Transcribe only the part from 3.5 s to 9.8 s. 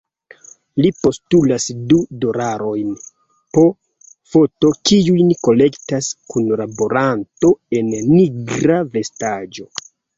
po foto, kiujn kolektas kunlaboranto en nigra vestaĵo.